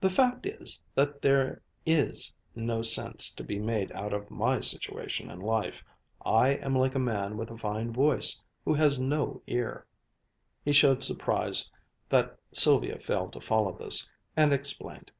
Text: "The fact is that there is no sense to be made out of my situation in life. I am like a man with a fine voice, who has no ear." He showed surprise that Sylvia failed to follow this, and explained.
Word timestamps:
"The 0.00 0.10
fact 0.10 0.46
is 0.46 0.80
that 0.94 1.20
there 1.20 1.60
is 1.84 2.32
no 2.54 2.82
sense 2.82 3.32
to 3.32 3.42
be 3.42 3.58
made 3.58 3.90
out 3.90 4.12
of 4.12 4.30
my 4.30 4.60
situation 4.60 5.28
in 5.28 5.40
life. 5.40 5.84
I 6.24 6.50
am 6.50 6.76
like 6.76 6.94
a 6.94 7.00
man 7.00 7.36
with 7.36 7.50
a 7.50 7.58
fine 7.58 7.92
voice, 7.92 8.44
who 8.64 8.74
has 8.74 9.00
no 9.00 9.42
ear." 9.48 9.86
He 10.64 10.70
showed 10.70 11.02
surprise 11.02 11.68
that 12.10 12.38
Sylvia 12.52 13.00
failed 13.00 13.32
to 13.32 13.40
follow 13.40 13.76
this, 13.76 14.08
and 14.36 14.52
explained. 14.52 15.10